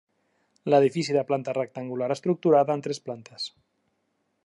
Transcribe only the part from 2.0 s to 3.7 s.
estructurada en tres plantes.